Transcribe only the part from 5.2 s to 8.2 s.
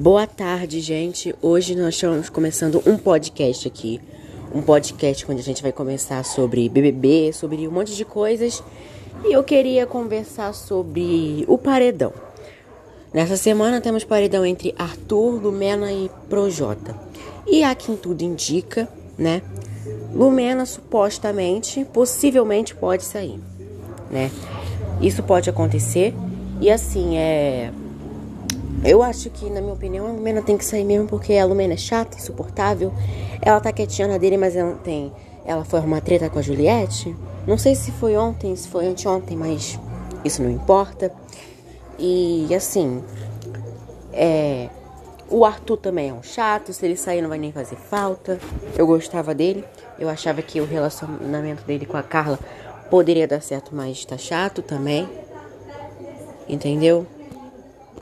onde a gente vai conversar sobre BBB, sobre um monte de